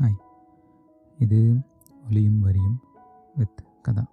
Hi. 0.00 0.16
இது 1.18 1.56
ஒலியும் 2.06 2.40
வரியும் 2.40 2.80
வித் 3.34 3.62
கதா. 3.82 4.06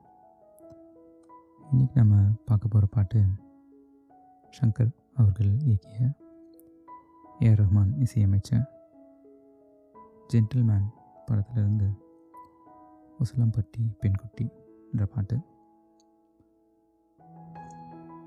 இன்றைக்கி 1.72 1.96
நம்ம 1.96 2.16
பார்க்க 2.46 2.68
போகிற 2.68 2.86
பாட்டு 2.92 3.26
ஷங்கர் 4.58 4.92
அவர்கள் 5.16 5.50
இயக்கிய 5.58 6.12
ஏஆர் 7.40 7.60
ரஹ்மான் 7.62 7.92
இசையமைச்ச 8.06 8.62
ஜென்டில்மேன் 10.34 10.88
படத்திலிருந்து 11.26 11.90
உசலம்பட்டி 13.20 13.84
பெண்குட்டி 14.02 14.48
என்ற 14.92 15.06
பாட்டு. 15.06 15.40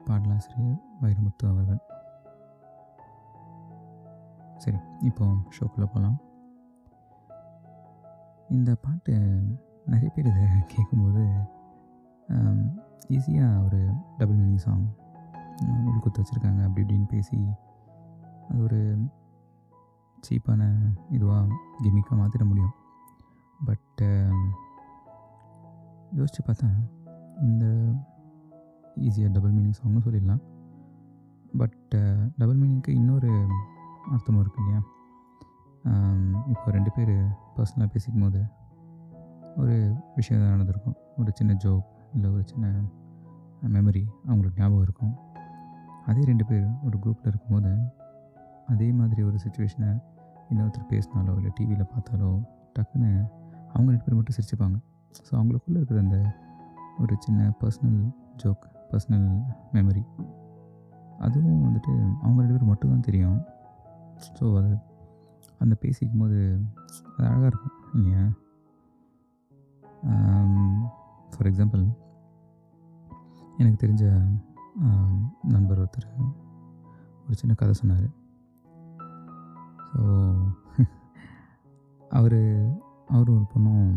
பாடலாசிரியர் 0.04 0.78
வைரமுத்து 1.02 1.48
அவர்கள். 1.48 1.82
சரி 4.56 4.76
இப்போ 5.00 5.24
ஷோக்குள்ளே 5.24 5.86
போகலாம் 5.86 6.24
இந்த 8.54 8.70
பாட்டு 8.84 9.14
நிறைய 9.92 10.08
பேர் 10.14 10.28
இதை 10.30 10.44
கேட்கும்போது 10.72 11.22
ஈஸியாக 13.16 13.64
ஒரு 13.66 13.80
டபுள் 14.18 14.38
மீனிங் 14.38 14.64
சாங் 14.64 14.86
உள்குத்து 15.90 16.20
வச்சுருக்காங்க 16.20 16.60
அப்படி 16.66 16.82
இப்படின்னு 16.84 17.08
பேசி 17.12 17.38
அது 18.48 18.58
ஒரு 18.62 18.80
சீப்பான 20.26 20.62
இதுவாக 21.16 21.56
கிமிக்காக 21.84 22.18
மாற்றிட 22.20 22.44
முடியும். 22.50 22.74
பட்டு 23.60 24.08
யோசித்து 26.18 26.42
பார்த்தா 26.48 26.68
இந்த 27.46 27.64
ஈஸியாக 29.06 29.32
டபுள் 29.36 29.54
மீனிங் 29.56 29.78
சாங்னு 29.80 30.04
சொல்லிடலாம். 30.06 30.42
பட் 31.62 31.94
டபுள் 32.40 32.60
மீனிங்க்கு 32.60 32.92
இன்னொரு 33.00 33.32
அர்த்தமும் 34.14 34.42
இருக்கு 34.44 34.62
இல்லையா? 34.62 34.82
இப்போ 36.52 36.68
ரெண்டு 36.76 36.90
பேர் 36.96 37.16
பர்சனலாக 37.56 37.88
பேசிக்கும் 37.94 38.24
போது 38.24 38.40
ஒரு 39.62 39.74
விஷயம் 40.16 40.42
நடந்திருக்கும். 40.54 40.96
ஒரு 41.20 41.30
சின்ன 41.34 41.52
ஜோக் 41.64 41.86
இல்லை 42.14 42.28
ஒரு 42.34 42.42
சின்ன 42.50 42.66
மெமரி 43.74 44.02
அவங்களுக்கு 44.26 44.60
ஞாபகம் 44.62 44.84
இருக்கும். 44.86 45.14
அதே 46.10 46.22
ரெண்டு 46.30 46.44
பேர் 46.50 46.66
ஒரு 46.86 46.96
குரூப்பில் 47.04 47.30
இருக்கும்போது 47.32 47.72
அதே 48.72 48.88
மாதிரி 48.98 49.22
ஒரு 49.28 49.38
சுச்சுவேஷனை 49.44 49.90
இன்னொருத்தர் 50.50 50.90
பேசினாலோ 50.92 51.32
இல்லை 51.38 51.50
டிவியில் 51.54 51.90
பார்த்தாலோ 51.94 52.30
டக்குன்னு 52.76 53.10
அவங்க 53.72 53.88
ரெண்டு 53.92 54.06
பேர் 54.06 54.18
மட்டும் 54.18 54.36
சிரிச்சுப்பாங்க. 54.38 54.76
ஸோ 55.26 55.32
அவங்களுக்குள்ளே 55.40 55.78
இருக்கிற 55.80 56.00
அந்த 56.06 56.18
ஒரு 57.02 57.14
சின்ன 57.24 57.48
பர்சனல் 57.60 58.00
ஜோக் 58.42 58.64
பர்சனல் 58.90 59.28
மெமரி 59.76 60.04
அதுவும் 61.26 61.62
வந்துட்டு 61.66 61.92
அவங்க 62.22 62.38
ரெண்டு 62.42 62.54
பேர் 62.56 62.70
மட்டும்தான் 62.70 63.06
தெரியும். 63.08 63.38
ஸோ 64.38 64.44
அது 64.58 64.70
அந்த 65.58 65.74
பேசிக்கும் 65.74 66.20
போது 66.20 66.38
அது 67.16 67.26
அழகாக 67.28 67.46
இருக்கும் 67.46 67.76
இல்லையா? 67.94 68.22
ஃபார் 71.30 71.48
எக்ஸாம்பிள் 71.50 71.84
எனக்கு 73.58 73.78
தெரிஞ்ச 73.82 74.04
நண்பர் 75.42 75.80
ஒருத்தர் 75.80 76.08
ஒரு 77.26 77.34
சின்ன 77.34 77.54
கதை 77.54 77.74
சொன்னார். 77.74 78.08
ஸோ 79.90 80.02
அவர் 82.10 82.38
அவரும் 83.08 83.36
ஒரு 83.36 83.46
பொண்ணும் 83.54 83.90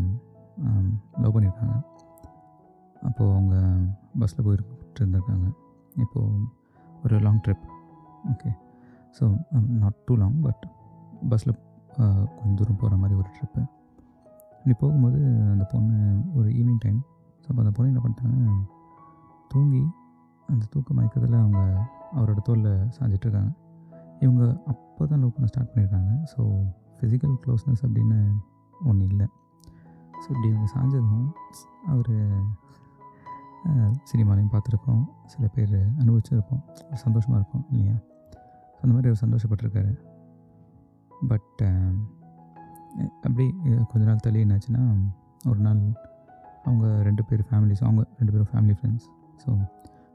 லவ் 1.20 1.34
பண்ணியிருக்காங்க. 1.34 1.76
அப்போது 3.02 3.32
அவங்க 3.32 3.54
பஸ்ஸில் 4.18 4.44
போயிட்டு 4.44 5.00
இருந்திருக்காங்க 5.00 5.46
இப்போது 5.96 6.46
ஒரு 7.02 7.18
long 7.20 7.42
trip 7.44 7.64
okay 8.32 8.50
so 9.16 9.24
not 9.78 9.98
too 10.04 10.14
long 10.14 10.40
but 10.40 10.64
பஸ்ஸில் 11.30 11.54
கொஞ்சம் 12.38 12.58
தூரம் 12.60 12.80
போகிற 12.82 12.96
மாதிரி 13.02 13.14
ஒரு 13.20 13.28
ட்ரிப்பு 13.36 13.62
இப்படி 14.58 14.74
போகும்போது 14.82 15.20
அந்த 15.52 15.64
பொண்ணு 15.72 15.98
ஒரு 16.38 16.48
ஈவினிங் 16.58 16.82
டைம் 16.84 17.00
ஸோ 17.42 17.46
அப்போ 17.50 17.60
அந்த 17.64 17.72
பொண்ணு 17.76 17.90
என்ன 17.92 18.02
பண்ணிட்டாங்க 18.04 18.56
தூங்கி 19.52 19.82
அந்த 20.48 20.64
தூக்க 20.72 20.94
மயக்கத்தில் 20.98 21.36
அவங்க 21.42 21.60
அவரோட 22.18 22.40
தோலில் 22.48 22.72
சாஞ்சிட்ருக்காங்க 22.96 23.52
இவங்க 24.24 24.44
அப்போ 24.70 25.02
தான் 25.10 25.20
லவ் 25.22 25.34
பண்ண 25.36 25.48
ஸ்டார்ட் 25.50 25.70
பண்ணியிருக்காங்க 25.72 26.12
ஸோ 26.32 26.40
ஃபிசிக்கல் 26.96 27.34
க்ளோஸ்னஸ் 27.44 27.82
அப்படின்னு 27.84 28.18
ஒன்று 28.90 29.04
இல்லை. 29.12 29.26
ஸோ 30.22 30.26
இப்படி 30.32 30.48
இவங்க 30.52 30.68
சாஞ்சதும் 30.74 31.28
அவர் 31.92 32.12
சினிமாலையும் 34.10 34.52
பார்த்துருக்கோம். 34.52 35.02
சில 35.32 35.46
பேர் 35.54 35.74
அனுபவிச்சிருப்போம். 36.02 36.62
சந்தோஷமாக 37.04 37.40
இருக்கும் 37.40 37.64
இல்லையா? 37.72 37.96
ஸோ 38.74 38.78
அந்த 38.84 38.92
மாதிரி 38.94 39.10
அவர் 39.10 39.22
சந்தோஷப்பட்டிருக்காரு. 39.24 39.92
பட் 41.28 41.62
uh, 41.62 41.90
அப்படி 43.24 43.44
கொஞ்ச 43.90 44.02
நாள் 44.08 44.22
தள்ளி 44.24 44.40
என்னாச்சுன்னா 44.44 44.82
ஒரு 45.50 45.60
நாள் 45.66 45.80
அவங்க 46.64 46.86
ரெண்டு 47.08 47.22
பேர் 47.28 47.42
ஃபேமிலிஸ் 47.48 47.82
அவங்க 47.86 48.02
ரெண்டு 48.18 48.32
பேரும் 48.32 48.50
ஃபேமிலி 48.52 48.74
ஃப்ரெண்ட்ஸ் 48.78 49.06
ஸோ 49.42 49.50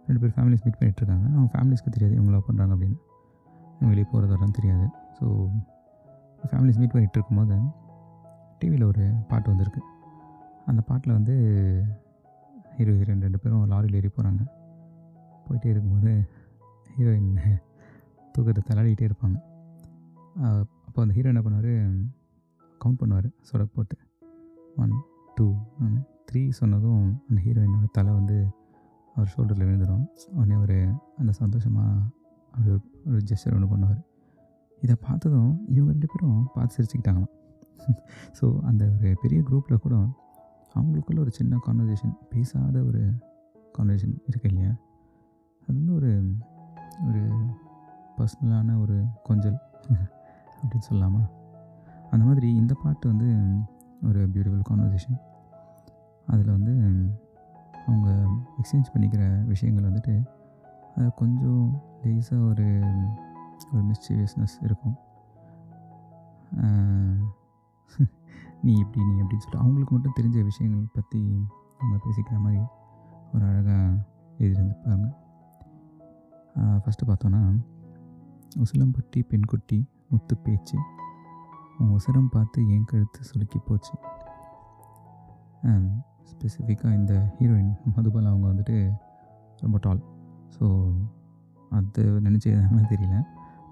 ரெண்டு 0.08 0.20
பேர் 0.22 0.34
ஃபேமிலிஸ் 0.36 0.64
மீட் 0.66 0.78
பண்ணிகிட்ருக்காங்க 0.80 1.26
அவங்க 1.36 1.50
ஃபேமிலிஸ்க்கு 1.54 1.94
தெரியாது 1.96 2.14
இவங்க 2.18 2.32
லவ் 2.36 2.48
பண்ணுறாங்க 2.50 2.74
அப்படின்னு. 2.76 2.98
இவங்க 3.78 3.90
வெளியே 3.94 4.08
போகிறது 4.12 4.32
வரலாம் 4.34 4.56
தெரியாது. 4.60 4.86
ஸோ 5.18 5.26
ஃபேமிலிஸ் 6.50 6.80
மீட் 6.82 6.94
பண்ணிகிட்டு 6.96 7.18
இருக்கும்போது 7.20 7.58
டிவியில் 8.60 8.86
ஒரு 8.92 9.06
பாட்டு 9.30 9.48
வந்திருக்கு. 9.54 9.82
அந்த 10.72 10.82
பாட்டில் 10.90 11.18
வந்து 11.18 11.36
ஹீரோ 12.76 12.94
ஹீரோயின் 13.00 13.26
ரெண்டு 13.26 13.40
பேரும் 13.42 13.66
லாரியில் 13.74 13.98
ஏறி 14.00 14.10
போகிறாங்க 14.10 14.44
போயிட்டே 15.48 15.70
இருக்கும்போது 15.74 16.14
ஹீரோயின் 16.96 17.32
தூக்கத்தை 18.36 18.62
தள்ளாடிக்கிட்டே 18.70 19.08
இருப்பாங்க. 19.10 19.38
அப்போ 20.96 21.08
அந்த 21.08 21.16
ஹீரோ 21.20 21.30
என்ன 21.30 21.42
பண்ணுவார்? 21.42 21.72
கவுண்ட் 22.82 23.00
பண்ணுவார். 23.00 23.26
சொடக் 23.52 23.72
போட்டு. 23.74 23.96
ஒன் 24.76 24.94
டூ 25.36 25.56
த்ரீ 26.32 26.50
சொன்னதும் 26.50 27.22
அந்த 27.30 27.42
ஹீரோயினோட 27.46 27.88
தலை 27.92 28.14
வந்து 28.14 28.48
அவர் 29.16 29.34
ஷோல்டரில் 29.38 29.66
விழுந்துடும். 29.66 30.06
உடனே 30.34 30.56
ஒரு 30.56 30.78
அந்த 31.18 31.32
சந்தோஷமாக 31.32 31.90
அப்படி 32.52 32.70
ஒரு 32.70 32.80
ஒரு 33.08 33.18
ஜெஸ்டர் 33.18 33.54
ஒன்று 33.54 33.76
பண்ணுவார். 33.76 34.00
இதை 34.82 34.96
பார்த்ததும் 35.02 35.66
இவங்க 35.68 35.92
ரெண்டு 35.92 36.08
பேரும் 36.14 36.48
பார்த்து 36.54 36.78
சிரிச்சுக்கிட்டாங்களாம். 36.78 37.34
ஸோ 38.42 38.60
அந்த 38.60 38.92
ஒரு 38.98 39.16
பெரிய 39.22 39.42
குரூப்பில் 39.42 39.78
கூட 39.78 39.96
அவங்களுக்குள்ள 40.76 41.20
ஒரு 41.20 41.32
சின்ன 41.32 41.60
கான்வர்சேஷன் 41.68 42.18
பேசாத 42.30 42.84
ஒரு 42.84 43.04
கான்வர்சேஷன் 43.78 44.18
இருக்கு 44.26 44.50
இல்லையா? 44.50 44.76
அது 45.68 45.78
வந்து 45.78 45.94
ஒரு 45.94 46.36
ஒரு 47.08 47.24
பர்சனலான 48.18 48.80
ஒரு 48.80 49.06
கொஞ்சல். 49.24 49.60
அப்படின்னு 50.62 50.82
சொல்லலாமா 50.90 51.30
அந்த 52.12 52.26
மாதிரி 52.26 52.56
இந்த 52.56 52.74
பாட்டு 52.74 53.08
வந்து 53.08 53.56
ஒரு 54.04 54.30
பியூட்டிஃபுல் 54.30 54.64
கான்வர்சேஷன் 54.70 55.20
அதில் 56.28 56.52
வந்து 56.52 56.72
அவங்க 57.88 58.10
எக்ஸ்சேஞ்ச் 58.62 58.86
பண்ணிக்கிற 58.94 59.46
விஷயங்கள் 59.46 59.92
வந்துட்டு 59.92 60.26
அது 60.96 61.14
கொஞ்சம் 61.14 61.82
லேஸாக 62.04 62.50
ஒரு 62.50 62.84
ஒரு 63.74 63.84
மிஸ்டீவியஸ்னஸ் 63.84 64.56
இருக்கும். 64.62 64.98
நீ 68.62 68.74
இப்படி 68.74 69.06
நீ 69.06 69.12
அப்படின்னு 69.12 69.38
சொல்லிட்டு 69.38 69.58
அவங்களுக்கு 69.58 69.96
மட்டும் 69.96 70.14
தெரிஞ்ச 70.20 70.44
விஷயங்கள் 70.44 70.88
பற்றி 70.94 71.46
அவங்க 71.80 72.06
பேசிக்கிற 72.06 72.38
மாதிரி 72.38 72.62
ஒரு 73.34 73.46
அழகாக 73.46 73.98
எழுதியிருந்துப்பாங்க 74.38 75.16
ஃபஸ்ட்டு 76.56 77.08
பார்த்தோன்னா 77.08 77.60
உசிலம்பட்டி 78.58 79.24
பெண்குட்டி 79.30 79.90
முத்து 80.12 80.36
பேச்சு 80.46 80.78
உன் 81.80 81.94
உசரம் 81.98 82.30
பார்த்து 82.36 82.60
என் 82.74 82.88
கழுத்து 82.92 83.22
சுலுக்கி 83.30 83.60
போச்சு. 83.68 83.94
ஸ்பெசிஃபிக்காக 86.30 86.94
இந்த 87.00 87.14
ஹீரோயின் 87.38 87.74
மதுபால் 87.96 88.30
அவங்க 88.32 88.46
வந்துட்டு 88.52 88.76
ரொம்ப 89.64 89.78
டால் 89.86 90.02
ஸோ 90.56 90.66
அது 91.78 92.04
நினச்சி 92.26 92.48
எதாங்கன்னு 92.54 92.92
தெரியல. 92.94 93.18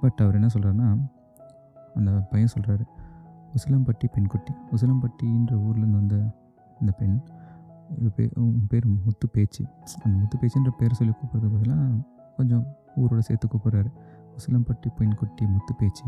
பட் 0.01 0.19
அவர் 0.23 0.37
என்ன 0.39 0.49
சொல்கிறாருன்னா 0.53 0.89
அந்த 1.97 2.11
பையன் 2.31 2.53
சொல்கிறாரு 2.55 2.85
உசிலம்பட்டி 3.57 4.07
பெண்குட்டி. 4.15 4.53
உசிலம்பட்டின்ற 4.75 5.53
ஊர்லேருந்து 5.65 5.99
வந்த 6.01 6.17
இந்த 6.81 6.93
பெண் 6.99 7.17
உன் 8.43 8.67
பேர் 8.71 8.85
முத்து 9.05 9.27
பேச்சு 9.35 9.63
அந்த 10.03 10.13
முத்து 10.21 10.37
பேச்சுன்ற 10.41 10.71
பேர் 10.79 10.97
சொல்லி 10.99 11.13
கூப்பிட்றதுக்கு 11.17 11.57
பதிலாக 11.57 11.89
கொஞ்சம் 12.37 12.63
ஊரோட 13.01 13.21
சேர்த்து 13.27 13.47
கூப்பிட்றாரு. 13.53 13.89
உசிலம்பட்டி 14.37 14.89
பெண்குட்டி 14.97 15.43
முத்து 15.53 15.73
பேச்சு. 15.81 16.07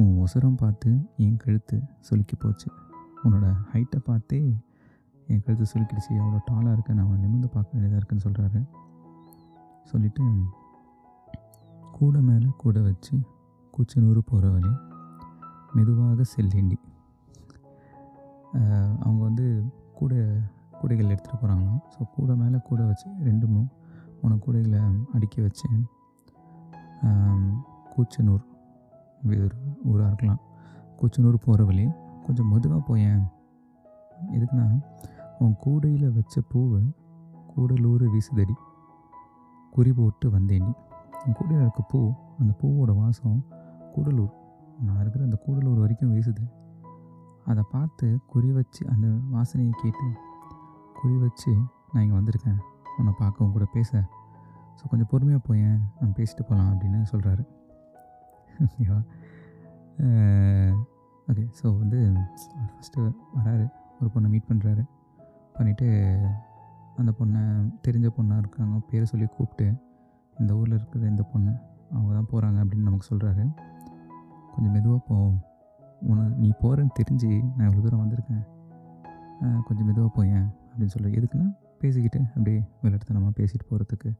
உன் 0.00 0.12
உசரம் 0.24 0.58
பார்த்து 0.62 0.90
என் 1.24 1.40
கழுத்து 1.44 1.76
சுலுக்கி 2.08 2.36
போச்சு. 2.38 2.68
உன்னோட 3.24 3.46
ஹைட்டை 3.72 3.98
பார்த்தே 4.08 4.40
என் 5.28 5.42
கழுத்து 5.46 5.66
சுலுக்கிடுச்சு. 5.72 6.12
எவ்வளோ 6.20 6.38
டாலாக 6.50 6.74
இருக்க 6.76 6.92
நான் 6.92 7.06
அவனை 7.06 7.20
நிமிர்ந்து 7.24 7.48
பார்க்க 7.48 7.74
வேண்டியதாக 7.74 8.00
இருக்குன்னு 8.00 8.26
சொல்கிறாரு 8.26 8.60
சொல்லிவிட்டு 9.90 10.24
கூட 11.98 12.16
மேலே 12.28 12.50
கூட 12.56 12.78
வச்சு 12.80 13.14
கூச்சனூர் 13.74 14.20
போகிற 14.30 14.46
வழி 14.50 14.72
மெதுவாக 15.74 16.24
செல்லேண்டி 16.34 16.78
அவங்க 19.02 19.20
வந்து 19.22 19.46
கூட 19.98 20.12
கூடைகள் 20.78 21.10
எடுத்துகிட்டு 21.12 21.40
போகிறாங்களாம் 21.42 21.80
ஸோ 21.94 22.06
கூட 22.16 22.34
மேலே 22.34 22.58
கூட 22.68 22.80
வச்சு 22.84 23.08
ரெண்டு 23.28 23.46
மூணு 23.46 23.68
மூணு 24.20 24.36
கூடைகளை 24.44 24.80
அடுக்கி 25.14 25.40
வச்சு 25.42 25.68
கூச்சனூர். 27.92 28.44
இது 29.24 29.42
ஒரு 29.44 29.56
ஊராக 29.90 30.08
இருக்கலாம். 30.10 30.40
கூச்சனூர் 31.00 31.44
போகிற 31.46 31.64
வழி. 31.64 31.86
கொஞ்சம் 32.24 32.50
மெதுவாக 32.52 32.82
போயேன் 32.88 33.22
எதுக்குன்னா 34.36 34.66
உன் 35.42 35.54
கூடையில் 35.64 36.14
வச்ச 36.16 36.40
பூவை 36.52 36.82
கூடலூர் 37.52 38.04
வீசுதடி. 38.14 38.54
குறி 39.74 39.92
போட்டு 39.92 40.26
வந்தேண்டி 40.30 40.72
உன் 41.24 41.36
கூடையில் 41.38 41.64
இருக்க 41.64 41.82
பூ 41.92 42.00
அந்த 42.40 42.52
பூவோட 42.60 42.90
வாசம் 43.00 43.40
கூடலூர். 43.94 44.32
நான் 44.86 45.00
இருக்கிற 45.00 45.24
அந்த 45.28 45.38
கூடலூர் 45.44 45.82
வரைக்கும் 45.84 46.14
வீசுது. 46.14 46.44
அதை 47.50 47.62
பார்த்து 47.70 48.06
குறி 48.26 48.50
வச்சு 48.52 48.82
அந்த 48.94 49.06
வாசனையை 49.34 49.72
கேட்டு 49.82 50.06
குறி 51.00 51.16
வச்சு 51.24 51.52
நான் 51.92 52.02
இங்கே 52.04 52.16
வந்திருக்கேன். 52.18 52.60
உன்னை 52.98 53.12
பார்க்க 53.18 53.44
உன் 53.44 53.52
கூட 53.52 53.66
பேச. 53.76 54.02
ஸோ 54.80 54.88
கொஞ்சம் 54.88 55.08
பொறுமையாக 55.10 55.42
போயேன் 55.46 55.78
நம்ம 56.00 56.14
பேசிட்டு 56.16 56.42
போகலாம் 56.46 56.70
அப்படின்னு 56.72 57.00
சொல்கிறாரு 57.12 57.42
ஓகேவா 58.60 58.98
ஓகே 61.28 61.44
ஸோ 61.58 61.78
வந்து 61.78 61.98
ஃபஸ்ட்டு 62.70 63.00
வராரு 63.36 63.66
ஒரு 64.00 64.10
பொண்ணை 64.14 64.28
மீட் 64.28 64.48
பண்ணுறாரு 64.48 64.82
பண்ணிவிட்டு 65.54 65.88
அந்த 66.96 67.12
பொண்ணை 67.18 67.42
தெரிஞ்ச 67.86 68.08
பொண்ணாக 68.16 68.38
இருக்காங்க 68.38 68.78
பேரை 68.90 69.06
சொல்லி 69.06 69.26
கூப்பிட்டு 69.26 69.66
இந்த 70.36 70.56
ஊரில் 70.56 70.74
இருக்கிற 70.74 71.06
இந்த 71.06 71.22
பொண்ணு 71.22 71.52
அவங்க 71.90 72.12
தான் 72.12 72.30
போகிறாங்க 72.30 72.58
அப்படின்னு 72.64 72.88
நமக்கு 72.88 73.08
சொல்கிறாரு 73.10 73.44
கொஞ்சம் 74.52 74.72
மெதுவாக 74.72 75.02
போ. 75.08 75.16
உன 76.02 76.28
நீ 76.36 76.52
போகிறேன்னு 76.62 76.94
தெரிஞ்சு 76.98 77.30
நான் 77.56 77.68
இவ்வளோ 77.68 77.80
தூரம் 77.80 78.02
வந்திருக்கேன். 78.04 78.42
கொஞ்சம் 79.64 79.86
மெதுவாக 79.86 80.12
போயேன் 80.14 80.46
அப்படின்னு 80.70 80.86
சொல்கிறேன் 80.86 81.16
எதுக்குன்னா 81.18 81.48
பேசிக்கிட்டு 81.78 82.20
அப்படியே 82.28 82.60
விளையாட்டுத்தனமாக 82.82 83.32
பேசிட்டு 83.36 83.66
போகிறதுக்கு 83.70 84.10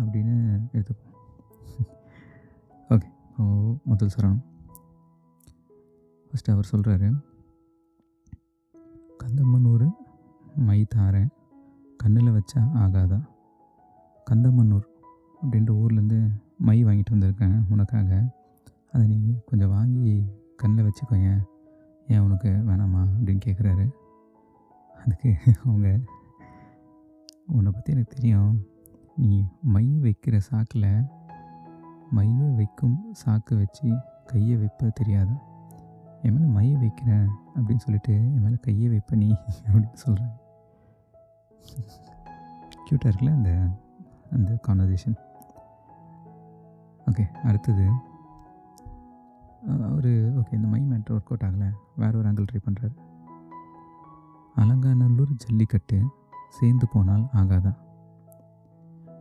அப்படின்னு 0.00 0.34
எடுத்துப்போம் 0.72 1.16
ஓகே 2.88 3.08
ஓ 3.38 3.44
முதல் 3.84 4.14
சரணம். 4.16 4.40
ஃபஸ்ட்டு 6.28 6.52
அவர் 6.52 6.70
சொல்கிறாரு 6.72 7.08
கந்தமன்னூர் 9.18 9.86
மை 10.56 10.86
தாரேன் 10.94 11.30
கண்ணில் 11.96 12.30
வச்சா 12.30 12.60
ஆகாதா? 12.82 13.18
கந்தமன்னூர் 14.30 14.86
அப்படின்ற 15.42 15.72
ஊர்லேருந்து 15.82 16.18
மை 16.58 16.84
வாங்கிட்டு 16.84 17.12
வந்திருக்கேன் 17.12 17.62
உனக்காக. 17.70 18.36
அதை 18.92 19.06
நீ 19.06 19.34
கொஞ்சம் 19.46 19.68
வாங்கி 19.68 20.24
கண்ணில் 20.56 20.86
வச்சுக்கோங்க 20.86 21.30
ஏன் 22.08 22.20
உனக்கு 22.20 22.48
வேணாமா? 22.48 23.02
அப்படின்னு 23.14 23.40
கேட்குறாரு 23.46 23.86
அதுக்கு 25.02 25.36
அவங்க 25.64 25.88
உன்னை 27.46 27.72
பற்றி 27.72 27.92
எனக்கு 27.92 28.14
தெரியும். 28.14 28.66
நீ 29.18 29.48
மை 29.62 29.84
வைக்கிற 30.02 30.36
சாக்கில் 30.48 30.90
மைய 32.10 32.44
வைக்கும் 32.58 32.98
சாக்கு 33.22 33.54
வச்சு 33.58 33.88
கையை 34.26 34.56
வைப்ப 34.56 34.90
தெரியாதா? 34.90 35.36
என் 36.22 36.34
மேலே 36.34 36.46
மையை 36.56 36.76
வைக்கிறேன் 36.76 37.28
அப்படின்னு 37.54 37.84
சொல்லிட்டு 37.84 38.14
என் 38.14 38.42
மேலே 38.42 38.58
கையை 38.66 38.88
வைப்ப 38.90 39.16
நீ 39.16 39.30
அப்படின்னு 39.66 39.92
சொல்கிறேன் 39.92 40.34
க்யூட்டாக 42.86 43.10
இருக்குல்ல 43.10 43.34
அந்த 43.38 43.50
அந்த 44.30 44.50
கான்வர்சேஷன் 44.66 45.16
ஓகே 47.06 47.24
அடுத்தது. 47.48 47.86
அவர் 49.88 50.10
ஓகே 50.40 50.52
இந்த 50.52 50.68
மை 50.68 50.80
மேட்ரு 50.90 51.12
ஒர்க் 51.16 51.30
அவுட் 51.30 51.46
ஆகலை. 51.48 51.68
வேற 51.96 52.12
ஒரு 52.18 52.28
ஆங்கிள் 52.30 52.48
ட்ரை 52.52 52.60
பண்ணுறாரு 52.66 52.96
அலங்காநல்லூர் 54.56 55.34
ஜல்லிக்கட்டு 55.36 55.98
சேர்ந்து 56.48 56.88
போனால் 56.88 57.24
ஆகாதா? 57.34 57.72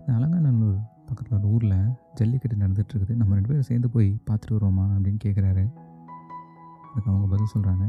அலங்காநல்லூர் 0.07 0.77
பக்கத்தில் 1.05 1.37
ஒரு 1.39 1.47
ஊரில் 1.47 1.77
ஜல்லிக்கட்டு 2.13 2.57
நடந்துகிட்ருக்குது 2.57 3.15
நம்ம 3.15 3.33
ரெண்டு 3.33 3.47
பேரும் 3.47 3.61
சேர்ந்து 3.61 3.89
போய் 3.89 4.19
பார்த்துட்டு 4.25 4.55
வருவோமா 4.55 4.85
அப்படின்னு 4.93 5.19
கேட்குறாரு 5.25 5.63
அதுக்கு 6.89 7.11
அவங்க 7.11 7.27
பதில் 7.27 7.53
சொல்கிறாங்க 7.55 7.85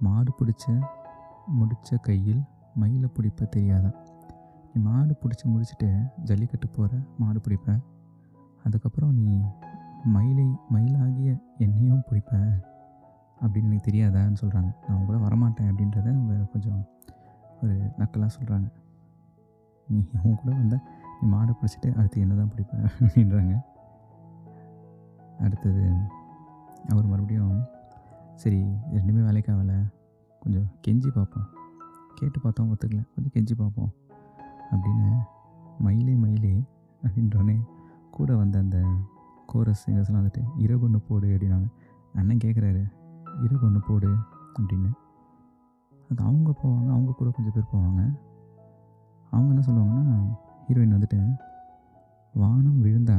மாடு 0.00 0.32
பிடிச்ச 0.38 0.64
முடித்த 1.52 1.96
கையில் 1.96 2.42
மயிலை 2.74 3.08
பிடிப்ப 3.08 3.48
தெரியாதா? 3.48 3.90
நீ 4.74 4.82
மாடு 4.82 5.14
பிடிச்சி 5.22 5.44
முடிச்சுட்டு 5.46 5.88
ஜல்லிக்கட்டு 6.22 6.68
போகிற 6.68 6.98
மாடு 7.18 7.40
பிடிப்ப. 7.40 7.68
அதுக்கப்புறம் 8.64 9.14
நீ 9.18 9.34
மயிலை 10.04 10.46
மயிலாகிய 10.72 11.30
என்னையும் 11.58 12.02
பிடிப்ப 12.10 12.32
அப்படின்னு 13.40 13.64
எனக்கு 13.64 13.90
தெரியாதான்னு 13.90 14.40
சொல்கிறாங்க 14.40 14.70
நான் 14.78 14.88
அவங்க 14.88 15.06
கூட 15.06 15.18
வரமாட்டேன் 15.18 15.68
அப்படின்றத 15.70 16.08
அவங்க 16.08 16.44
கொஞ்சம் 16.44 16.80
ஒரு 17.62 17.74
நக்கலாக 17.98 18.30
சொல்கிறாங்க 18.36 18.68
நீ 19.88 19.98
அவங்க 20.14 20.40
கூட 20.42 20.54
வந்தால் 20.56 20.84
நீ 21.24 21.30
மாடை 21.30 21.54
பிடிச்சிட்டு 21.60 21.96
அடுத்து 21.96 22.20
என்ன 22.20 22.34
தான் 22.34 22.50
பிடிப்பேன் 22.54 22.86
அப்படின்றாங்க. 23.00 23.62
அடுத்தது 25.40 25.92
அவர் 26.88 27.06
மறுபடியும் 27.06 27.62
சரி 28.34 28.64
ரெண்டுமே 28.92 29.24
வேலைக்கு 29.24 29.52
ஆகலை. 29.52 29.92
கொஞ்சம் 30.40 30.66
கெஞ்சி 30.86 31.12
பார்ப்போம். 31.14 31.46
கேட்டு 32.14 32.40
பார்த்தோம் 32.40 32.68
ஒத்துக்கல. 32.68 33.04
கொஞ்சம் 33.14 33.32
கெஞ்சி 33.34 33.60
பார்ப்போம். 33.60 33.90
அப்படின்னு 34.70 35.18
மயிலே 35.78 36.12
மயிலே 36.12 36.62
அப்படின்றோடனே 37.02 37.60
கூட 38.10 38.36
வந்த 38.36 38.58
அந்த 38.58 38.82
கோரஸ் 39.46 39.90
சிங்கர்ஸ்லாம் 39.90 40.20
வந்துட்டு 40.20 40.42
இறகு 40.58 40.80
ஒன்று 40.80 41.00
போடு 41.00 41.28
அப்படின்னாங்க. 41.28 41.68
அண்ணன் 42.14 42.42
கேட்குறாரு 42.44 42.90
இறகு 43.44 43.66
ஒன்று 43.66 43.80
போடு 43.88 44.16
அப்படின்னு. 44.60 44.92
அது 46.10 46.24
அவங்க 46.24 46.54
போவாங்க 46.62 46.88
அவங்க 46.88 47.12
கூட 47.12 47.30
கொஞ்சம் 47.30 47.52
பேர் 47.54 47.70
போவாங்க. 47.72 48.18
அவங்க 49.30 49.54
என்ன 49.54 49.64
சொல்லுவாங்கன்னா 49.66 50.42
ஹீரோயின் 50.66 50.94
வந்துட்டு 50.96 51.18
வானம் 52.34 52.78
விழுந்தா? 52.84 53.16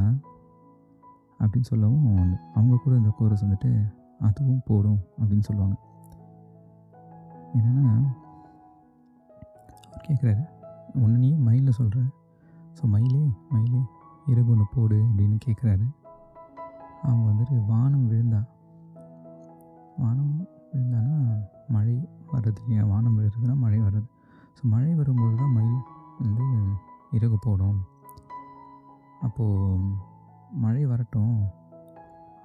அப்படின்னு 1.39 1.69
சொல்லவும் 1.71 2.07
அவங்க 2.57 2.75
கூட 2.83 2.93
இந்த 3.01 3.11
கோரஸ் 3.17 3.43
வந்துட்டு 3.45 3.71
அதுவும் 4.27 4.61
போடும் 4.69 5.01
அப்படின்னு 5.19 5.47
சொல்லுவாங்க. 5.47 5.75
என்னென்னா 7.57 7.83
அவர் 9.87 10.05
கேட்குறாரு 10.07 10.43
ஒன்று 11.03 11.17
நீ 11.23 11.29
மயிலில் 11.47 11.77
சொல்கிற 11.79 12.01
ஸோ 12.77 12.89
மயிலே 12.93 13.21
மயிலே 13.53 13.81
இறகு 14.31 14.51
ஒன்று 14.53 14.65
போடு 14.75 14.97
அப்படின்னு 15.09 15.37
கேட்குறாரு 15.45 15.85
அவங்க 17.07 17.25
வந்துட்டு 17.31 17.55
வானம் 17.71 18.07
விழுந்தா? 18.11 18.41
வானம் 20.03 20.33
விழுந்தானா? 20.71 21.15
மழை 21.75 21.95
வர்றது 22.33 22.59
இல்லையா? 22.63 22.83
வானம் 22.91 23.15
விழுறதுனா 23.17 23.55
மழை 23.65 23.79
வர்றது. 23.85 24.07
ஸோ 24.57 24.61
மழை 24.73 24.91
வரும்போது 24.99 25.35
தான் 25.41 25.55
மயில் 25.57 25.79
வந்து 26.21 26.45
இறகு 27.17 27.37
போடும். 27.45 27.77
அப்போது 29.25 29.83
மழை 30.63 30.83
வரட்டும். 30.91 31.37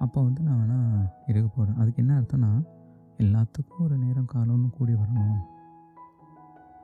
அப்போ 0.03 0.19
வந்து 0.27 0.41
நான் 0.45 0.59
வேணால் 0.61 1.07
இறகு 1.31 1.47
போடுறேன். 1.55 1.79
அதுக்கு 1.81 2.01
என்ன 2.03 2.13
அர்த்தம்னா 2.19 2.51
எல்லாத்துக்கும் 3.23 3.83
ஒரு 3.87 3.95
நேரம் 4.03 4.31
காலம்னு 4.33 4.69
கூடி 4.77 4.93
வரணும் 5.01 5.39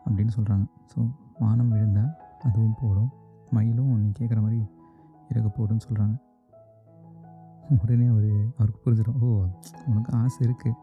அப்படின்னு 0.05 0.33
சொல்கிறாங்க 0.35 0.65
ஸோ 0.91 0.99
வானம் 1.39 1.71
விழுந்தால் 1.73 2.11
அதுவும் 2.47 2.77
போடும். 2.81 3.11
மயிலும் 3.55 3.91
நீ 4.03 4.09
கேட்குற 4.19 4.39
மாதிரி 4.45 4.59
இறகு 5.31 5.49
போடுன்னு 5.57 5.85
சொல்கிறாங்க 5.87 6.15
உடனே 7.75 8.05
அவர் 8.13 8.29
அவருக்கு 8.57 8.79
புரிஞ்சிடும். 8.83 9.17
ஓ 9.23 9.27
உனக்கு 9.91 10.11
ஆசை 10.19 10.39
இருக்குது 10.47 10.77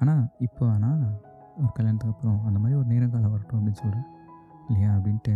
ஆனால் 0.00 0.22
இப்போ 0.46 0.62
வேணால் 0.70 1.02
ஒரு 1.58 1.70
கல்யாணத்துக்கு 1.76 2.14
அப்புறம் 2.14 2.38
அந்த 2.48 2.58
மாதிரி 2.62 2.78
ஒரு 2.80 2.88
நேரம் 2.92 3.12
காலம் 3.14 3.34
வரட்டும் 3.34 3.58
அப்படின்னு 3.58 3.80
சொல்கிறேன் 3.82 4.08
இல்லையா? 4.68 4.90
அப்படின்ட்டு 4.96 5.34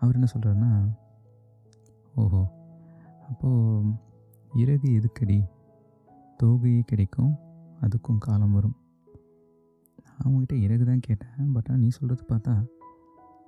அவர் 0.00 0.14
என்ன 0.14 0.26
சொல்கிறாருன்னா 0.34 0.70
ஓஹோ 2.14 2.42
அப்போது 3.28 3.92
இறகு 4.52 4.88
எதுக்கடி? 4.98 5.38
தோகையே 6.42 6.80
கிடைக்கும் 6.80 7.32
அதுக்கும் 7.80 8.18
காலம் 8.18 8.52
வரும். 8.52 8.76
நான் 10.04 10.24
உங்ககிட்ட 10.24 10.54
இறகு 10.56 10.84
தான் 10.84 11.00
கேட்டேன் 11.00 11.52
பட் 11.52 11.66
ஆனால் 11.68 11.80
நீ 11.80 11.88
சொல்கிறது 11.88 12.22
பார்த்தா 12.28 12.54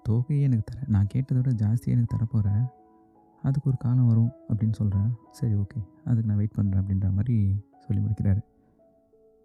தோகையே 0.08 0.40
எனக்கு 0.40 0.64
தர 0.64 0.84
நான் 0.86 1.06
கேட்டதோட 1.14 1.50
ஜாஸ்தியாக 1.62 1.94
எனக்கு 1.96 2.16
தரப்போகிறேன் 2.16 2.64
அதுக்கு 3.42 3.68
ஒரு 3.68 3.76
காலம் 3.76 4.06
வரும் 4.06 4.30
அப்படின்னு 4.48 4.72
சொல்கிறேன் 4.72 5.10
சரி 5.30 5.54
ஓகே 5.54 5.80
அதுக்கு 6.04 6.28
நான் 6.28 6.36
வெயிட் 6.36 6.56
பண்ணுறேன் 6.56 6.80
அப்படின்ற 6.82 7.12
மாதிரி 7.12 7.36
சொல்லி 7.78 8.02
முடிக்கிறாரு. 8.02 8.40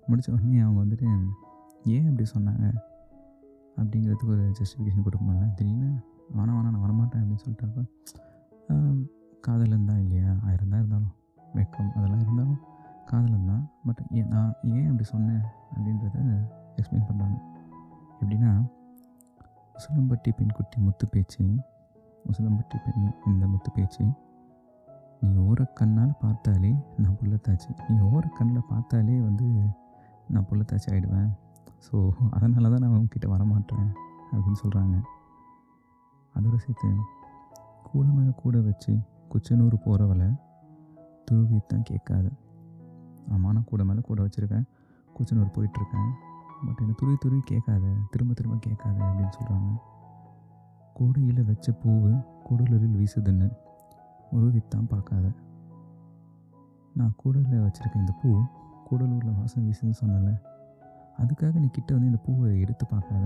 முடித்த 0.07 0.31
உடனே 0.31 0.59
அவங்க 0.59 0.79
வந்துட்டு 0.85 1.07
ஏன் 1.85 2.07
அப்படி 2.09 2.29
சொன்னாங்க? 2.35 2.65
அப்படிங்கிறதுக்கு 3.77 4.27
ஒரு 4.27 4.53
ஜஸ்டிஃபிகேஷன் 4.59 5.05
கொடுக்கணும்ல 5.05 5.53
திடீர்னு 5.53 5.89
வேணாம் 6.33 6.55
வேணாம் 6.57 6.73
நான் 6.75 6.85
வரமாட்டேன் 6.85 7.21
அப்படின்னு 7.21 7.43
சொல்லிட்டாக்கா 7.43 7.83
காதல் 9.43 9.67
இருந்தால் 9.67 10.01
இல்லையா? 10.03 10.29
ஆயிரம் 10.45 10.71
தான் 10.71 10.81
இருந்தாலும் 10.81 11.13
வெக்கம் 11.55 11.89
அதெல்லாம் 11.95 12.21
இருந்தாலும் 12.21 12.59
காதலன் 13.09 13.49
தான். 13.49 13.63
பட் 13.87 14.01
ஏன் 14.11 14.27
நான் 14.27 14.53
ஏன் 14.71 14.87
அப்படி 14.89 15.05
சொன்னேன்? 15.05 15.43
அப்படின்றத 15.71 16.17
எக்ஸ்பிளைன் 16.77 17.07
பண்ணுறாங்க 17.09 17.37
எப்படின்னா 18.13 18.51
உசிலம்பட்டி 19.75 20.31
பெண்குட்டி 20.31 20.77
முத்து 20.81 21.05
பேச்சு 21.07 21.43
உசிலம்பட்டி 22.25 22.77
பெண் 22.83 23.07
இந்த 23.25 23.45
முத்து 23.47 23.69
பேச்சு 23.71 24.03
நீ 25.21 25.29
ஓர 25.43 25.63
கண்ணால் 25.73 26.13
பார்த்தாலே 26.21 26.71
நான் 26.97 27.17
புள்ளத்தாச்சு 27.19 27.71
நீ 27.89 27.97
ஓர 28.09 28.23
கண்ணில் 28.37 28.69
பார்த்தாலே 28.69 29.15
வந்து 29.21 29.47
நான் 30.27 30.47
புள்ளத்தாச்சி 30.49 30.87
ஆகிடுவேன் 30.91 31.29
ஸோ 31.85 31.95
அதனால 32.29 32.69
தான் 32.69 32.83
நான் 32.83 32.95
உங்ககிட்ட 32.97 33.27
வரமாட்டேன் 33.27 33.87
அப்படின்னு 34.31 34.59
சொல்கிறாங்க 34.63 34.95
அதோட 36.35 36.55
சேர்த்து 36.65 36.89
கூட 37.87 38.05
மேலே 38.17 38.31
கூட 38.43 38.57
வச்சு 38.59 38.93
குச்சனூர் 39.31 39.75
போகிறவளை 39.85 40.29
துருவி 41.25 41.59
தான் 41.67 41.83
கேட்காத. 41.83 42.25
ஆமாம் 43.33 43.53
நான் 43.55 43.69
கூட 43.71 43.83
மேலே 43.89 44.01
கூட 44.09 44.19
வச்சுருக்கேன். 44.25 44.65
குச்சனூர் 45.15 45.53
போயிட்டுருக்கேன். 45.55 46.09
பட் 46.65 46.79
என்னை 46.79 46.93
துருவி 46.99 47.17
துருவி 47.23 47.41
கேட்காத 47.51 47.85
திரும்ப 48.11 48.33
திரும்ப 48.33 48.57
கேட்காத 48.67 48.97
அப்படின்னு 49.05 49.35
சொல்கிறாங்க 49.37 49.71
கூடையில் 50.97 51.41
வச்ச 51.45 51.67
பூவு 51.83 52.11
கூடலூரில் 52.45 52.97
வீசுதுன்னு 52.99 53.47
உருவித்தான் 54.35 54.89
பார்க்காத. 54.91 55.25
நான் 56.95 57.13
கூடலில் 57.21 57.63
வச்சுருக்க 57.65 57.95
இந்த 57.95 58.13
பூ 58.21 58.29
கூடலூரில் 58.87 59.37
வாசம் 59.39 59.65
வீசுதுன்னு 59.67 59.99
சொன்னல 60.01 60.31
அதுக்காக 61.21 61.53
நீ 61.63 61.67
கிட்ட 61.67 61.89
வந்து 61.93 62.09
இந்த 62.11 62.21
பூவை 62.25 62.59
எடுத்து 62.59 62.85
பார்க்காத. 62.85 63.25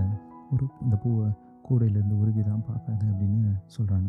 ஒரு 0.52 0.64
இந்த 0.84 0.96
பூவை 0.96 1.26
கூடையிலேருந்து 1.64 2.18
உருவி 2.18 2.42
தான் 2.42 2.64
பார்க்காது 2.64 3.06
அப்படின்னு 3.06 3.52
சொல்கிறாங்க 3.76 4.08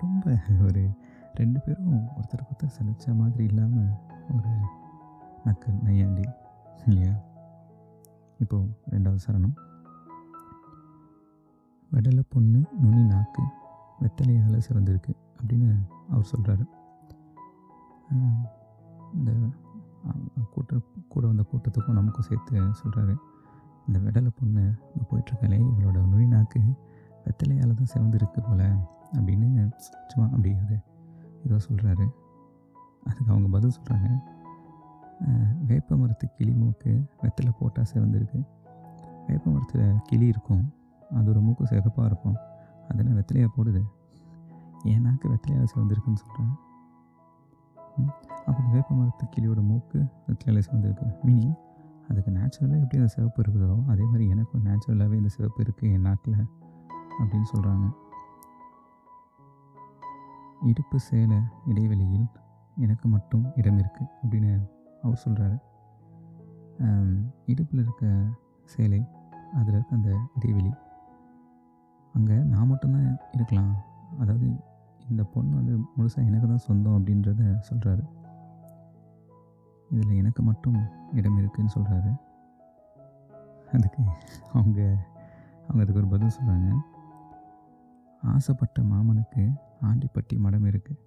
ரொம்ப 0.00 0.40
ஒரு 0.64 0.90
ரெண்டு 1.34 1.60
பேரும் 1.60 2.08
ஒருத்தருக்கு 2.08 2.52
ஒருத்தர் 2.52 2.76
சிலைச்ச 2.78 3.16
மாதிரி 3.16 3.44
இல்லாமல் 3.44 3.90
ஒரு 4.34 4.52
நக்கல் 5.44 5.82
நையாண்டி 5.82 6.24
இல்லையா? 6.86 7.14
இப்போது 8.38 8.80
ரெண்டாவது 8.90 9.18
சரணம். 9.26 9.54
வெடலை 11.92 12.22
பொண்ணு 12.28 12.60
நுனி 12.80 13.02
நாக்கு 13.02 13.42
வெத்தலையால் 14.00 14.64
சிவந்திருக்கு 14.68 15.12
அப்படின்னு 15.38 15.70
அவர் 16.08 16.30
சொல்கிறாரு 16.36 16.64
இந்த 19.14 19.32
கூட்ட 20.50 20.78
கூட 21.08 21.26
வந்த 21.26 21.44
கூட்டத்துக்கும் 21.52 21.98
நமக்கும் 22.00 22.26
சேர்த்து 22.28 22.60
சொல்கிறாரு 22.60 23.14
இந்த 23.88 23.98
வெடலை 24.06 24.30
பொண்ணு 24.38 24.64
இந்த 24.92 25.02
போயிட்டுருக்காளே 25.10 25.58
இவளோட 25.70 25.98
நுனி 26.12 26.26
நாக்கு 26.26 26.60
வெத்தலையால் 27.24 27.74
தான் 27.74 27.92
சிவந்திருக்கு 27.94 28.40
போல் 28.48 28.66
அப்படின்னு 29.18 29.48
சும்மா 30.10 30.26
அப்படி 30.34 30.50
ஒரு 30.64 30.76
ஏதோ 31.44 31.56
சொல்கிறாரு 31.68 32.06
அதுக்கு 33.08 33.30
அவங்க 33.32 33.48
பதில் 33.54 33.76
சொல்கிறாங்க 33.78 34.08
வேப்ப 35.68 35.96
மரத்து 35.96 36.26
கிளி 36.36 36.52
மூக்கு 36.52 36.90
வெத்தலை 37.22 37.52
போட்டால் 37.58 37.88
சிவந்திருக்கு. 37.92 38.40
வேப்ப 39.26 39.50
மரத்தில் 39.50 39.96
கிளி 40.08 40.26
இருக்கும். 40.26 40.62
அதோட 41.18 41.38
மூக்கு 41.46 41.66
சிகப்பாக 41.66 42.08
இருக்கும். 42.10 42.36
அதெல்லாம் 42.88 43.16
வெத்தலையாக 43.18 43.50
போடுது? 43.56 43.82
என் 44.84 45.00
நாக்கு 45.00 45.26
வெத்தலையால் 45.32 45.70
சிவந்திருக்குன்னு 45.72 46.20
சொல்கிறேன் 46.22 46.52
அப்போ 48.48 48.60
வேப்ப 48.74 48.90
மரத்து 48.94 49.24
கிளியோட 49.34 49.62
மூக்கு 49.70 49.98
வெத்தலையால் 50.26 50.66
சிவந்திருக்கு. 50.68 51.06
மீனிங்? 51.26 51.56
அதுக்கு 52.08 52.30
நேச்சுரலாக 52.30 52.80
எப்படி 52.80 52.96
அந்த 52.96 53.06
சிவப்பு 53.06 53.42
இருக்குதோ 53.42 53.86
அதே 53.86 54.04
மாதிரி 54.04 54.28
எனக்கும் 54.28 54.64
நேச்சுரலாகவே 54.64 55.12
இந்த 55.12 55.28
சிவப்பு 55.28 55.64
இருக்குது 55.64 55.92
என் 55.92 56.00
நாக்கில் 56.00 56.46
அப்படின்னு 57.20 57.48
சொல்கிறாங்க 57.52 57.86
இடுப்பு 60.66 61.00
சேலை 61.00 61.38
இடைவெளியில் 61.66 62.26
எனக்கு 62.76 63.08
மட்டும் 63.08 63.44
இடம் 63.56 63.78
இருக்குது 63.78 64.08
அப்படின்னு 64.22 64.52
அவர் 65.02 65.22
சொல்கிறாரு 65.24 65.56
இடுப்பில் 67.44 67.80
இருக்க 67.80 68.32
சேலை 68.64 69.00
அதில் 69.54 69.74
இருக்க 69.74 69.94
அந்த 69.94 70.16
இடைவெளி 70.34 70.72
அங்கே 72.14 72.32
நான் 72.32 72.66
மட்டும்தான் 72.66 73.18
இருக்கலாம். 73.32 73.74
அதாவது 74.18 74.46
இந்த 75.08 75.22
பொண்ணு 75.22 75.56
வந்து 75.56 75.76
முழுசாக 75.96 76.24
எனக்கு 76.24 76.48
தான் 76.48 76.66
சொந்தம் 76.66 76.96
அப்படின்றத 76.98 77.60
சொல்கிறாரு 77.70 78.02
இதில் 79.90 80.18
எனக்கு 80.20 80.42
மட்டும் 80.42 80.78
இடம் 81.12 81.38
இருக்குதுன்னு 81.38 81.74
சொல்கிறாரு. 81.76 82.10
அதுக்கு 83.72 84.02
அவங்க 84.52 84.80
அவங்க 85.66 85.80
அதுக்கு 85.82 86.00
ஒரு 86.00 86.08
பதில் 86.08 86.36
சொல்கிறாங்க. 86.38 86.68
ஆசைப்பட்ட 88.22 88.82
மாமனுக்கு 88.82 89.42
ஆண்டிப்பட்டி 89.88 90.36
மடம் 90.38 90.64
இருக்குது 90.64 91.00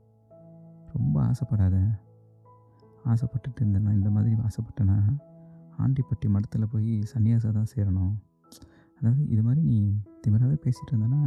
ரொம்ப 0.93 1.15
ஆசைப்படாத. 1.23 1.77
ஆசைப்பட்டுட்டு 3.05 3.59
இருந்தேன்னா 3.59 3.91
இந்த 3.99 4.09
மாதிரி 4.09 4.35
ஆசைப்பட்டேன்னா 4.47 4.97
ஆண்டிப்பட்டி 5.83 6.27
மடத்தில் 6.29 6.71
போய் 6.71 6.91
சன்னியாசா 7.13 7.51
தான் 7.51 7.71
சேரணும். 7.75 8.13
அதாவது 8.99 9.21
இது 9.27 9.43
மாதிரி 9.43 9.61
நீ 9.61 9.77
திமிராகவே 10.23 10.57
பேசிகிட்டு 10.65 10.91
இருந்தேன்னா 10.91 11.21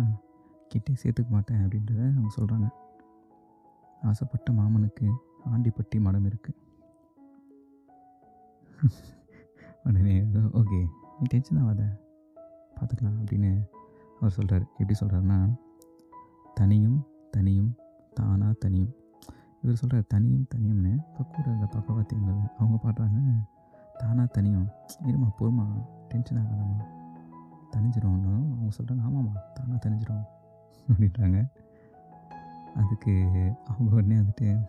கிட்டே 0.68 0.92
சேர்த்துக்க 1.02 1.28
மாட்டேன் 1.28 1.62
அப்படின்றத 1.64 2.02
அவங்க 2.12 2.30
சொல்கிறாங்க 2.38 2.68
ஆசைப்பட்ட 4.02 4.52
மாமனுக்கு 4.52 5.06
ஆண்டிப்பட்டி 5.52 6.00
மடம் 6.00 6.26
இருக்குது 6.30 6.58
உடனே 9.84 10.20
ஓகே 10.60 10.78
நீ 11.18 11.24
டென்ஷன் 11.26 11.60
ஆகாத. 11.62 11.82
பார்த்துக்கலாம் 12.76 13.18
அப்படின்னு 13.22 13.64
அவர் 14.16 14.30
சொல்கிறார் 14.30 14.64
எப்படி 14.78 14.94
சொல்கிறாருன்னா 15.00 15.54
தனியும் 16.54 17.06
தனியும் 17.30 17.76
தானாக 18.14 18.52
தனியும். 18.52 18.92
இவர் 19.62 19.76
சொல்கிறார் 19.76 20.04
தனியும் 20.08 20.46
தனியும்னு. 20.54 20.92
இப்போ 20.92 21.24
கூட 21.24 21.48
இந்த 21.50 21.66
பக்கவாத்தியங்கள் 21.66 22.40
அவங்க 22.58 22.78
பாடுறாங்க 22.84 23.48
தானாக 23.98 24.26
தனியும். 24.26 24.68
இருமா 25.06 25.30
பொறுமா 25.40 25.66
டென்ஷன் 26.08 26.38
ஆகாதாம்மா. 26.38 26.84
தனிஞ்சிரும்னு 27.76 28.32
அவங்க 28.54 28.76
சொல்கிறாங்க 28.78 29.04
ஆமாம்மா 29.08 29.38
தானாக 29.54 29.88
தனிஞ்சிரும். 29.88 30.24
அப்படின்றாங்க. 30.88 31.48
அதுக்கு 32.76 33.12
அவங்க 33.66 33.94
உடனே 33.94 34.14
வந்துட்டு 34.14 34.68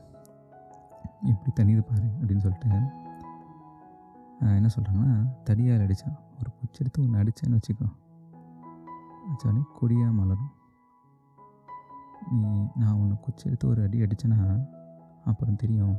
எப்படி 1.24 1.52
தனியுது 1.56 1.82
பாரு 1.82 2.08
அப்படின்னு 2.22 2.38
சொல்லிட்டு 2.38 3.04
என்ன 4.40 4.70
சொல்கிறேன்னா 4.76 5.10
தடியால் 5.50 5.84
அடித்தான் 5.86 6.18
ஒரு 6.40 6.50
குச்சி 6.60 6.80
எடுத்து 6.80 7.02
ஒன்று 7.02 7.20
அடித்தேன்னு 7.22 7.58
வச்சுக்கோ. 7.60 7.88
அடித்தாலே 9.26 9.62
கொடியாக 9.80 10.12
மலரும். 10.12 10.52
நீ 12.32 12.50
நான் 12.76 12.98
ஒன்று 13.02 13.20
குச்சி 13.20 13.48
எடுத்து 13.48 13.68
ஒரு 13.68 13.84
அடி 13.84 14.02
அடித்தேன்னா 14.02 14.40
அப்புறம் 15.26 15.56
தெரியும் 15.56 15.96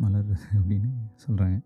மலருது 0.00 0.36
அப்படின்னு 0.54 0.90
சொல்கிறாங்க 1.26 1.58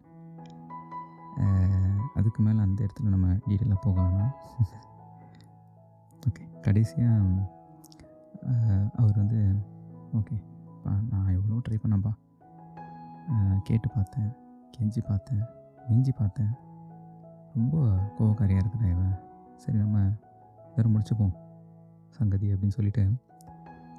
அதுக்கு 2.14 2.42
மேலே 2.42 2.60
அந்த 2.60 2.84
இடத்துல 2.84 3.08
நம்ம 3.08 3.26
டீட்டெயிலாக 3.46 3.80
போக 3.80 4.00
வேணாம் 4.00 4.32
ஓகே 6.28 6.44
கடைசியாக 6.60 7.46
அவர் 8.94 9.16
வந்து 9.16 9.38
ஓகே 10.14 10.36
நான் 10.84 11.34
எவ்வளோ 11.36 11.60
ட்ரை 11.68 11.78
பண்ணப்பா 11.82 12.12
கேட்டு 13.62 13.88
பார்த்தேன் 13.88 14.30
கெஞ்சி 14.76 15.00
பார்த்தேன் 15.08 15.42
மிஞ்சி 15.88 16.12
பார்த்தேன். 16.12 16.52
ரொம்ப 17.54 17.76
கோவக்காரியாக 18.18 18.62
இருக்கிற 18.62 18.88
இவன் 18.88 19.14
சரி 19.56 19.78
நம்ம 19.78 19.98
வேறு 20.76 20.88
முடிச்சுப்போம் 20.88 21.34
சங்கதி 22.08 22.52
அப்படின்னு 22.52 22.76
சொல்லிட்டு. 22.76 23.04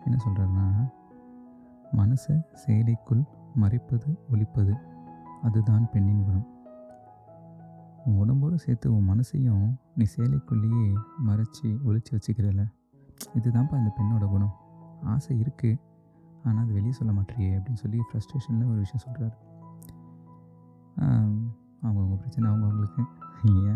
என்ன 0.05 0.15
சொல்கிறாருன்னா 0.25 0.67
மனசை 1.97 2.35
செயலிக்குள் 2.65 3.23
மறைப்பது 3.55 4.09
ஒழிப்பது 4.31 4.73
அதுதான் 5.41 5.89
பெண்ணின் 5.91 6.23
குணம். 6.23 6.47
உன் 8.05 8.17
உடம்போடு 8.17 8.59
சேர்த்து 8.59 8.95
உன் 8.95 9.09
மனசையும் 9.09 9.65
நீ 9.95 10.05
சேலைக்குள்ளேயே 10.15 10.95
மறைச்சி 11.25 11.67
ஒழிச்சு 11.87 12.11
வச்சுக்கிறல 12.11 12.63
இதுதான்ப்பா 13.33 13.77
இந்த 13.77 13.91
பெண்ணோட 13.97 14.29
குணம். 14.29 14.53
ஆசை 15.03 15.41
இருக்குது 15.41 15.79
ஆனால் 16.43 16.63
அது 16.63 16.73
வெளியே 16.73 16.91
சொல்ல 16.91 17.11
மாட்டேறியே 17.13 17.57
அப்படின்னு 17.57 17.73
சொல்லி 17.73 17.99
ஃப்ரஸ்ட்ரேஷனில் 17.99 18.69
ஒரு 18.69 18.79
விஷயம் 18.79 19.03
சொல்கிறாரு 19.05 19.35
அவங்கவுங்க 21.83 22.15
பிரச்சனை 22.15 22.45
அவங்கவுங்களுக்கு 22.49 23.03
இல்லையா? 23.43 23.75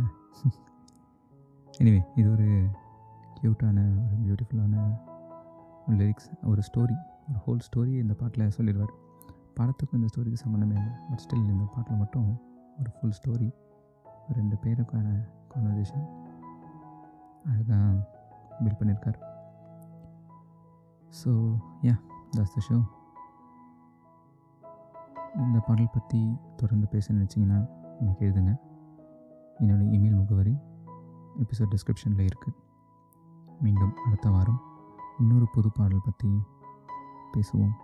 எனிவே 1.79 2.01
இது 2.15 2.31
ஒரு 2.31 2.47
க்யூட்டான 3.37 3.77
ஒரு 4.03 4.15
பியூட்டிஃபுல்லான 4.25 4.75
ஒரு 5.87 5.95
லிரிக்ஸ் 5.97 6.29
ஒரு 6.43 6.61
ஸ்டோரி 6.61 6.95
ஒரு 7.29 7.39
ஹோல் 7.45 7.63
ஸ்டோரி 7.67 7.93
இந்த 7.99 8.13
பாட்டில் 8.13 8.53
சொல்லிடுவார். 8.57 8.93
படத்துக்கும் 9.57 9.93
இந்த 9.93 10.07
ஸ்டோரிக்கு 10.07 10.43
சம்மந்தமே 10.45 10.75
இல்லை 10.75 10.93
பட் 11.09 11.23
ஸ்டில் 11.25 11.49
இந்த 11.49 11.65
பாட்டில் 11.75 11.95
மட்டும் 11.95 12.29
ஒரு 12.79 12.89
ஃபுல் 12.89 13.15
ஸ்டோரி 13.19 13.49
ரெண்டு 14.29 14.55
பேருக்கான 14.55 15.07
கான்வர்சேஷன் 15.49 16.05
அழகாக 17.45 17.93
பில்ட் 18.59 18.79
பண்ணியிருக்கார் 18.79 19.19
so 21.11 21.31
yeah 21.81 21.95
thus 22.37 22.53
the 22.55 22.61
show 22.67 22.77
இந்த 25.43 25.59
பாடல் 25.67 25.93
பற்றி 25.95 26.19
தொடர்ந்து 26.59 26.87
பேச 26.87 27.13
நினச்சிங்கன்னா 27.13 27.59
எனக்கு 27.99 28.21
எழுதுங்க. 28.27 28.53
என்னோடய 29.59 29.93
இமெயில் 29.95 30.19
முகவரி 30.21 30.55
எபிசோட் 31.43 31.73
டிஸ்கிரிப்ஷனில் 31.73 32.27
இருக்குது 32.29 32.57
மீண்டும் 33.61 33.93
அடுத்த 34.05 34.29
வாரம் 34.29 34.61
இன்னொரு 35.19 35.47
புது 35.55 35.71
பாடல் 35.71 36.05
பற்றி 36.05 36.31
பேசுவோம். 37.33 37.75